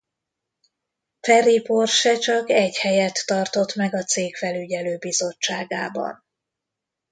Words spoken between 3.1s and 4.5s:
tartott meg a cég